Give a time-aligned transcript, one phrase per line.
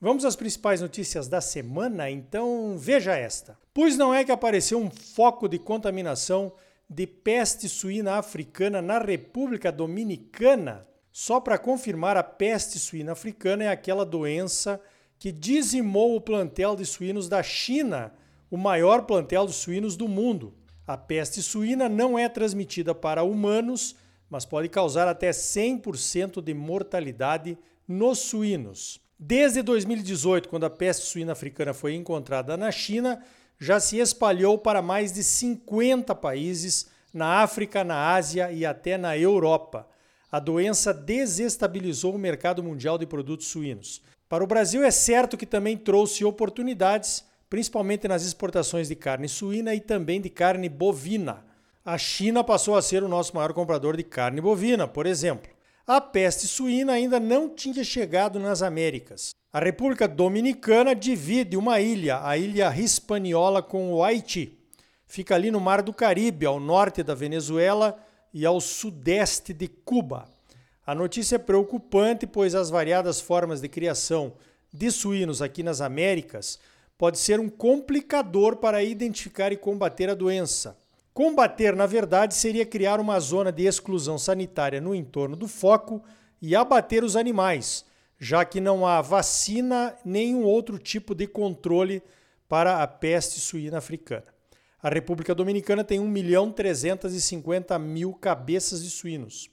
[0.00, 2.08] Vamos às principais notícias da semana?
[2.08, 3.58] Então veja esta.
[3.74, 6.52] Pois não é que apareceu um foco de contaminação
[6.88, 10.86] de peste suína africana na República Dominicana?
[11.10, 14.80] Só para confirmar, a peste suína africana é aquela doença
[15.18, 18.14] que dizimou o plantel de suínos da China,
[18.48, 20.54] o maior plantel de suínos do mundo.
[20.86, 23.96] A peste suína não é transmitida para humanos,
[24.30, 29.07] mas pode causar até 100% de mortalidade nos suínos.
[29.20, 33.20] Desde 2018, quando a peste suína africana foi encontrada na China,
[33.58, 39.18] já se espalhou para mais de 50 países na África, na Ásia e até na
[39.18, 39.88] Europa.
[40.30, 44.00] A doença desestabilizou o mercado mundial de produtos suínos.
[44.28, 49.74] Para o Brasil, é certo que também trouxe oportunidades, principalmente nas exportações de carne suína
[49.74, 51.44] e também de carne bovina.
[51.84, 55.57] A China passou a ser o nosso maior comprador de carne bovina, por exemplo
[55.88, 59.30] a peste suína ainda não tinha chegado nas Américas.
[59.50, 64.58] A República Dominicana divide uma ilha, a ilha Hispaniola, com o Haiti.
[65.06, 67.98] Fica ali no Mar do Caribe, ao norte da Venezuela
[68.34, 70.28] e ao sudeste de Cuba.
[70.86, 74.34] A notícia é preocupante, pois as variadas formas de criação
[74.70, 76.58] de suínos aqui nas Américas
[76.98, 80.76] pode ser um complicador para identificar e combater a doença.
[81.18, 86.00] Combater, na verdade, seria criar uma zona de exclusão sanitária no entorno do foco
[86.40, 87.84] e abater os animais,
[88.20, 92.04] já que não há vacina nem um outro tipo de controle
[92.48, 94.26] para a peste suína africana.
[94.80, 99.50] A República Dominicana tem 1 milhão 350 mil cabeças de suínos.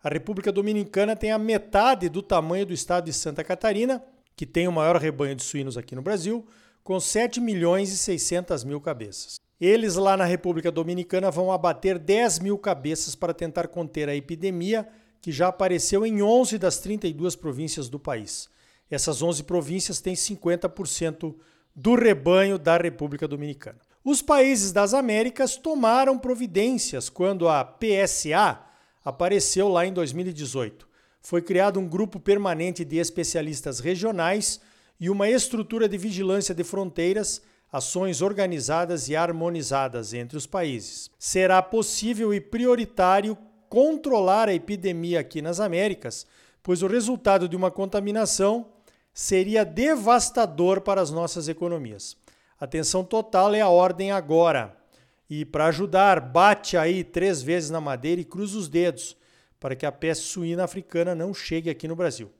[0.00, 4.00] A República Dominicana tem a metade do tamanho do estado de Santa Catarina,
[4.36, 6.46] que tem o maior rebanho de suínos aqui no Brasil,
[6.84, 9.47] com 7 milhões e 600 mil cabeças.
[9.60, 14.88] Eles lá na República Dominicana vão abater 10 mil cabeças para tentar conter a epidemia,
[15.20, 18.48] que já apareceu em 11 das 32 províncias do país.
[18.88, 21.34] Essas 11 províncias têm 50%
[21.74, 23.78] do rebanho da República Dominicana.
[24.04, 28.60] Os países das Américas tomaram providências quando a PSA
[29.04, 30.88] apareceu lá em 2018.
[31.20, 34.60] Foi criado um grupo permanente de especialistas regionais
[35.00, 37.42] e uma estrutura de vigilância de fronteiras
[37.72, 41.10] ações organizadas e harmonizadas entre os países.
[41.18, 43.36] Será possível e prioritário
[43.68, 46.26] controlar a epidemia aqui nas Américas,
[46.62, 48.66] pois o resultado de uma contaminação
[49.12, 52.16] seria devastador para as nossas economias.
[52.60, 54.76] Atenção total é a ordem agora.
[55.28, 59.16] E para ajudar, bate aí três vezes na madeira e cruza os dedos
[59.60, 62.30] para que a peste suína africana não chegue aqui no Brasil.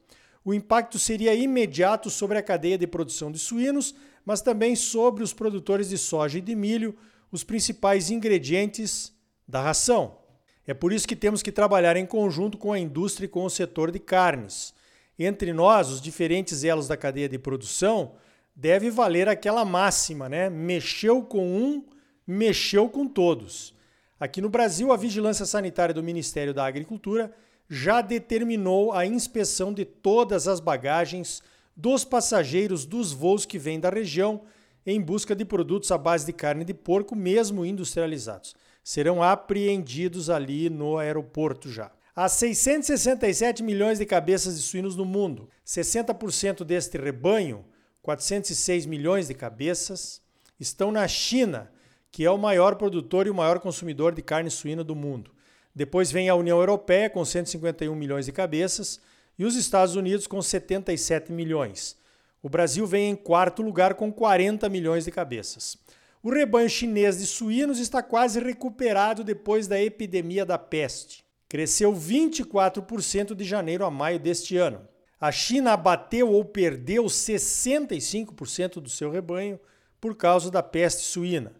[0.45, 3.95] O impacto seria imediato sobre a cadeia de produção de suínos,
[4.29, 6.95] mas também sobre os produtores de soja e de milho,
[7.33, 9.11] os principais ingredientes
[9.49, 10.19] da ração.
[10.67, 13.49] É por isso que temos que trabalhar em conjunto com a indústria e com o
[13.49, 14.75] setor de carnes.
[15.19, 18.17] Entre nós, os diferentes elos da cadeia de produção,
[18.55, 20.51] deve valer aquela máxima, né?
[20.51, 21.87] Mexeu com um,
[22.27, 23.75] mexeu com todos.
[24.21, 27.33] Aqui no Brasil, a Vigilância Sanitária do Ministério da Agricultura
[27.67, 31.43] já determinou a inspeção de todas as bagagens
[31.79, 34.43] dos passageiros dos voos que vêm da região
[34.85, 38.57] em busca de produtos à base de carne de porco, mesmo industrializados.
[38.83, 41.93] Serão apreendidos ali no aeroporto já.
[42.17, 45.49] Há 667 milhões de cabeças de suínos no mundo.
[45.65, 47.65] 60% deste rebanho,
[48.03, 50.21] 406 milhões de cabeças,
[50.59, 51.71] estão na China,
[52.11, 55.31] que é o maior produtor e o maior consumidor de carne suína do mundo.
[55.73, 59.01] Depois vem a União Europeia, com 151 milhões de cabeças,
[59.39, 61.97] e os Estados Unidos com 77 milhões.
[62.43, 65.77] O Brasil vem em quarto lugar com 40 milhões de cabeças.
[66.23, 71.25] O rebanho chinês de suínos está quase recuperado depois da epidemia da peste.
[71.49, 74.87] Cresceu 24% de janeiro a maio deste ano.
[75.21, 79.59] A China abateu ou perdeu 65% do seu rebanho
[80.01, 81.53] por causa da peste suína.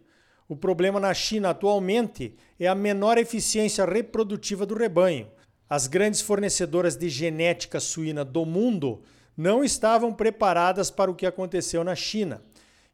[0.47, 5.29] O problema na China atualmente é a menor eficiência reprodutiva do rebanho,
[5.69, 9.01] as grandes fornecedoras de genética suína do mundo
[9.37, 12.41] não estavam preparadas para o que aconteceu na China.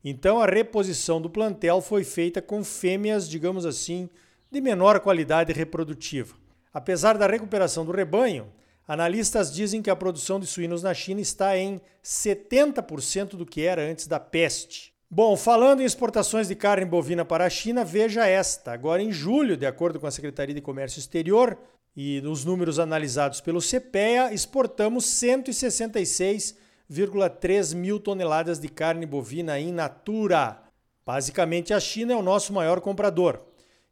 [0.03, 4.09] Então a reposição do plantel foi feita com fêmeas, digamos assim,
[4.51, 6.35] de menor qualidade reprodutiva.
[6.73, 8.51] Apesar da recuperação do rebanho,
[8.87, 13.81] Analistas dizem que a produção de suínos na China está em 70% do que era
[13.81, 14.93] antes da peste.
[15.09, 18.73] Bom, falando em exportações de carne bovina para a China, veja esta.
[18.73, 21.55] Agora, em julho, de acordo com a Secretaria de Comércio Exterior
[21.95, 30.59] e os números analisados pelo CPEA, exportamos 166,3 mil toneladas de carne bovina in natura.
[31.05, 33.45] Basicamente, a China é o nosso maior comprador.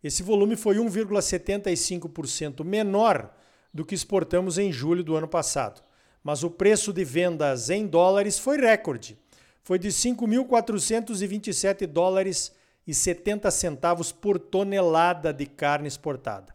[0.04, 3.31] Esse volume foi 1,75% menor
[3.71, 5.83] do que exportamos em julho do ano passado.
[6.24, 9.21] Mas o preço de vendas em dólares foi recorde
[9.63, 12.51] foi de 5.427 dólares
[12.86, 16.54] e 70 centavos por tonelada de carne exportada.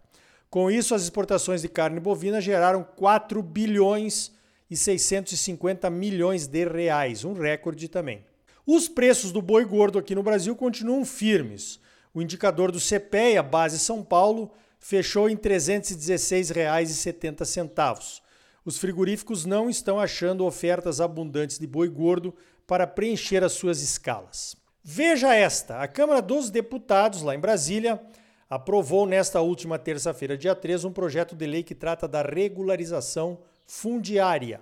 [0.50, 4.32] Com isso, as exportações de carne bovina geraram 4 bilhões
[4.70, 8.22] e 650 milhões de reais, um recorde também.
[8.66, 11.80] Os preços do boi gordo aqui no Brasil continuam firmes.
[12.12, 18.20] O indicador do CPEA, base São Paulo, fechou em R$ 316,70.
[18.64, 22.34] Os frigoríficos não estão achando ofertas abundantes de boi gordo
[22.68, 24.54] para preencher as suas escalas.
[24.84, 28.00] Veja esta: a Câmara dos Deputados, lá em Brasília,
[28.48, 34.60] aprovou nesta última terça-feira, dia 3, um projeto de lei que trata da regularização fundiária.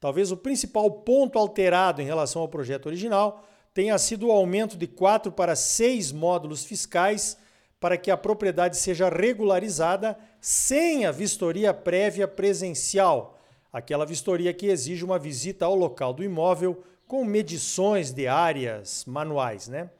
[0.00, 4.86] Talvez o principal ponto alterado em relação ao projeto original tenha sido o aumento de
[4.86, 7.36] quatro para seis módulos fiscais
[7.78, 13.38] para que a propriedade seja regularizada sem a vistoria prévia presencial,
[13.72, 19.68] aquela vistoria que exige uma visita ao local do imóvel com medições de áreas manuais.
[19.68, 19.90] Né?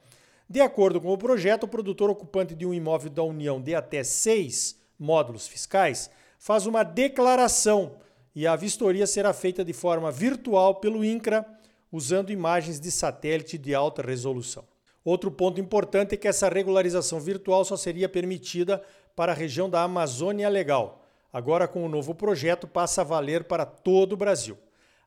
[0.49, 4.03] De acordo com o projeto, o produtor ocupante de um imóvel da União de até
[4.03, 7.97] seis módulos fiscais faz uma declaração
[8.35, 11.45] e a vistoria será feita de forma virtual pelo INCRA,
[11.91, 14.65] usando imagens de satélite de alta resolução.
[15.03, 18.83] Outro ponto importante é que essa regularização virtual só seria permitida
[19.15, 21.05] para a região da Amazônia Legal.
[21.31, 24.57] Agora, com o novo projeto, passa a valer para todo o Brasil.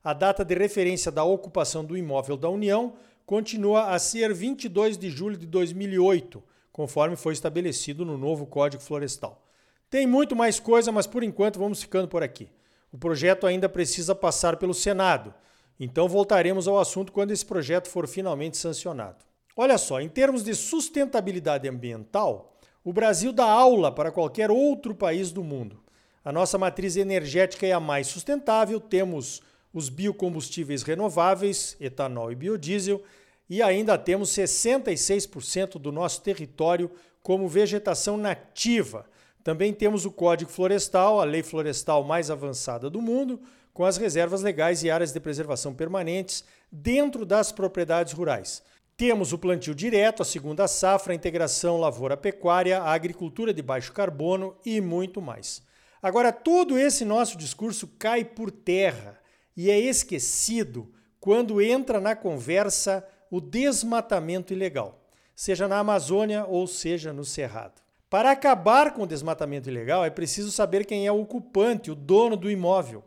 [0.01, 2.93] A data de referência da ocupação do imóvel da União
[3.25, 6.41] continua a ser 22 de julho de 2008,
[6.71, 9.43] conforme foi estabelecido no novo Código Florestal.
[9.89, 12.49] Tem muito mais coisa, mas por enquanto vamos ficando por aqui.
[12.93, 15.33] O projeto ainda precisa passar pelo Senado,
[15.77, 19.25] então voltaremos ao assunto quando esse projeto for finalmente sancionado.
[19.53, 25.33] Olha só, em termos de sustentabilidade ambiental, o Brasil dá aula para qualquer outro país
[25.33, 25.83] do mundo.
[26.23, 29.41] A nossa matriz energética é a mais sustentável, temos
[29.73, 33.03] os biocombustíveis renováveis, etanol e biodiesel,
[33.49, 39.05] e ainda temos 66% do nosso território como vegetação nativa.
[39.43, 43.39] Também temos o Código Florestal, a lei florestal mais avançada do mundo,
[43.73, 48.61] com as reservas legais e áreas de preservação permanentes dentro das propriedades rurais.
[48.97, 54.55] Temos o plantio direto, a segunda safra, a integração lavoura-pecuária, a agricultura de baixo carbono
[54.65, 55.61] e muito mais.
[56.01, 59.18] Agora, todo esse nosso discurso cai por terra
[59.61, 60.89] e é esquecido
[61.19, 65.03] quando entra na conversa o desmatamento ilegal,
[65.35, 67.81] seja na Amazônia ou seja no Cerrado.
[68.09, 72.37] Para acabar com o desmatamento ilegal, é preciso saber quem é o ocupante, o dono
[72.37, 73.03] do imóvel.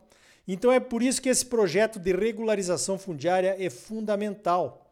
[0.47, 4.85] Então é por isso que esse projeto de regularização fundiária é fundamental.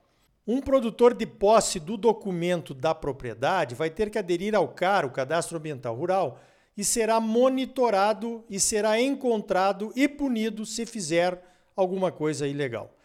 [0.48, 5.12] Um produtor de posse do documento da propriedade vai ter que aderir ao CAR, o
[5.12, 6.40] Cadastro Ambiental Rural,
[6.75, 12.96] e será monitorado e será encontrado e punido se fizer alguma coisa ilegal.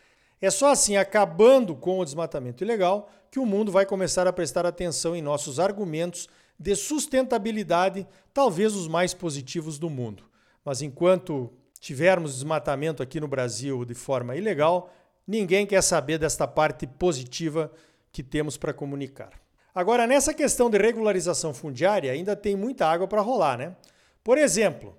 [0.40, 4.66] É só assim, acabando com o desmatamento ilegal, que o mundo vai começar a prestar
[4.66, 10.25] atenção em nossos argumentos de sustentabilidade, talvez os mais positivos do mundo.
[10.64, 14.92] Mas enquanto tivermos desmatamento aqui no Brasil de forma ilegal,
[15.26, 17.70] ninguém quer saber desta parte positiva
[18.11, 19.30] que temos para comunicar.
[19.75, 23.76] Agora, nessa questão de regularização fundiária, ainda tem muita água para rolar, né?
[24.25, 24.96] Por exemplo,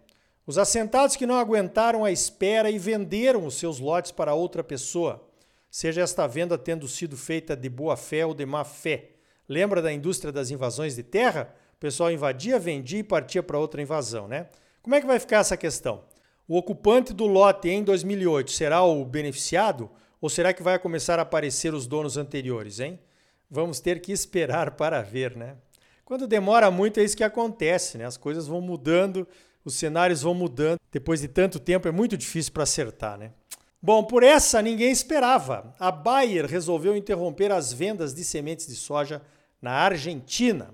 [0.47, 5.27] os assentados que não aguentaram a espera e venderam os seus lotes para outra pessoa,
[5.69, 9.09] seja esta venda tendo sido feita de boa fé ou de má fé.
[9.47, 11.53] Lembra da indústria das invasões de terra?
[11.75, 14.47] O pessoal invadia, vendia e partia para outra invasão, né?
[14.81, 16.05] Como é que vai ficar essa questão?
[16.47, 21.23] O ocupante do lote em 2008 será o beneficiado ou será que vai começar a
[21.23, 22.97] aparecer os donos anteriores, hein?
[23.51, 25.57] Vamos ter que esperar para ver, né?
[26.05, 28.05] Quando demora muito é isso que acontece, né?
[28.05, 29.27] As coisas vão mudando
[29.67, 30.79] os cenários vão mudando.
[30.91, 33.31] Depois de tanto tempo é muito difícil para acertar, né?
[33.81, 35.75] Bom, por essa ninguém esperava.
[35.77, 39.21] A Bayer resolveu interromper as vendas de sementes de soja
[39.61, 40.73] na Argentina.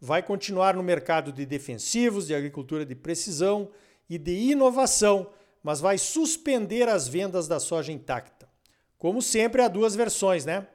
[0.00, 3.68] Vai continuar no mercado de defensivos, de agricultura de precisão
[4.08, 5.28] e de inovação,
[5.62, 8.48] mas vai suspender as vendas da soja intacta.
[8.98, 10.66] Como sempre, há duas versões, né?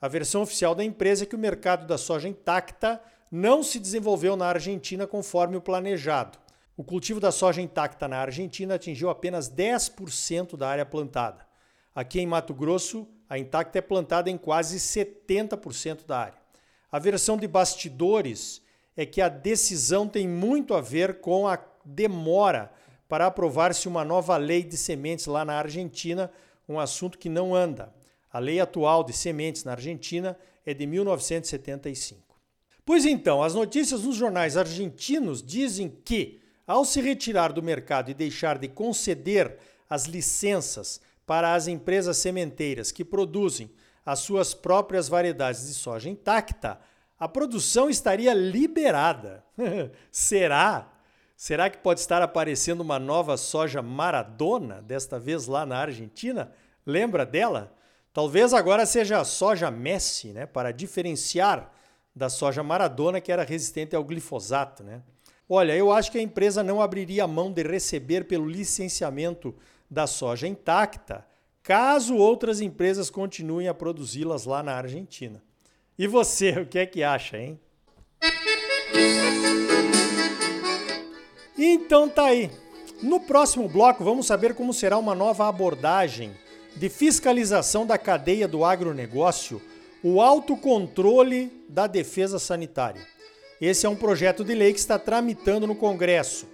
[0.00, 4.36] A versão oficial da empresa é que o mercado da soja intacta não se desenvolveu
[4.36, 6.38] na Argentina conforme o planejado.
[6.78, 11.44] O cultivo da soja intacta na Argentina atingiu apenas 10% da área plantada.
[11.92, 16.38] Aqui em Mato Grosso, a intacta é plantada em quase 70% da área.
[16.92, 18.62] A versão de bastidores
[18.96, 22.70] é que a decisão tem muito a ver com a demora
[23.08, 26.30] para aprovar-se uma nova lei de sementes lá na Argentina,
[26.68, 27.92] um assunto que não anda.
[28.32, 32.38] A lei atual de sementes na Argentina é de 1975.
[32.84, 38.14] Pois então, as notícias nos jornais argentinos dizem que ao se retirar do mercado e
[38.14, 39.58] deixar de conceder
[39.88, 43.70] as licenças para as empresas sementeiras que produzem
[44.04, 46.78] as suas próprias variedades de soja intacta,
[47.18, 49.42] a produção estaria liberada.
[50.12, 50.92] Será?
[51.34, 56.52] Será que pode estar aparecendo uma nova soja Maradona, desta vez lá na Argentina?
[56.84, 57.72] Lembra dela?
[58.12, 61.72] Talvez agora seja a soja Messi, né, para diferenciar
[62.14, 65.02] da soja Maradona que era resistente ao glifosato, né?
[65.48, 69.54] Olha, eu acho que a empresa não abriria mão de receber pelo licenciamento
[69.90, 71.26] da soja intacta,
[71.62, 75.42] caso outras empresas continuem a produzi-las lá na Argentina.
[75.98, 77.58] E você, o que é que acha, hein?
[81.56, 82.50] Então tá aí.
[83.02, 86.32] No próximo bloco vamos saber como será uma nova abordagem
[86.76, 89.62] de fiscalização da cadeia do agronegócio,
[90.02, 93.06] o autocontrole da defesa sanitária.
[93.60, 96.46] Esse é um projeto de lei que está tramitando no Congresso.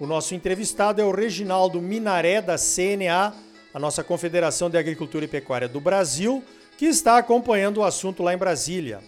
[0.00, 3.34] O nosso entrevistado é o Reginaldo Minaré, da CNA,
[3.74, 6.42] a nossa Confederação de Agricultura e Pecuária do Brasil,
[6.78, 9.00] que está acompanhando o assunto lá em Brasília.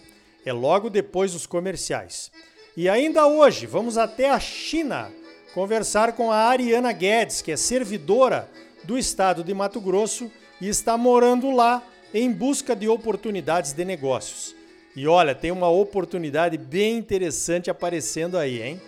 [0.45, 2.31] É logo depois dos comerciais.
[2.77, 5.11] E ainda hoje, vamos até a China
[5.55, 8.49] conversar com a Ariana Guedes, que é servidora
[8.83, 14.58] do estado de Mato Grosso e está morando lá em busca de oportunidades de negócios.
[14.99, 18.81] E olha, tem uma oportunidade bem interessante aparecendo aí, hein?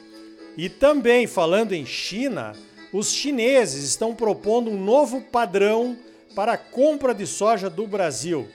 [0.58, 2.52] E também, falando em China,
[2.92, 5.98] os chineses estão propondo um novo padrão
[6.36, 8.46] para a compra de soja do Brasil.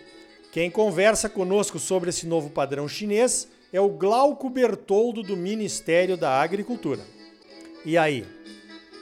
[0.52, 6.38] Quem conversa conosco sobre esse novo padrão chinês é o Glauco Bertoldo do Ministério da
[6.38, 7.00] Agricultura.
[7.86, 8.26] E aí,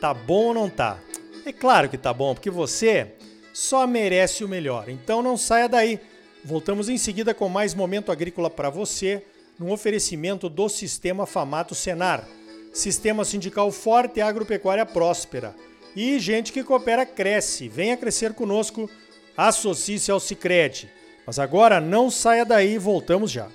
[0.01, 1.01] tá bom ou não tá?
[1.45, 3.15] É claro que tá bom, porque você
[3.53, 4.89] só merece o melhor.
[4.89, 5.99] Então não saia daí.
[6.45, 9.23] Voltamos em seguida com mais momento agrícola para você,
[9.59, 12.29] num oferecimento do Sistema Famato Senar.
[12.73, 15.55] Sistema sindical forte e agropecuária próspera.
[15.97, 17.67] E gente que coopera cresce.
[17.69, 18.91] Venha crescer conosco.
[19.37, 20.91] Associe-se ao Sicredi.
[21.27, 23.49] Mas agora não saia daí, voltamos já.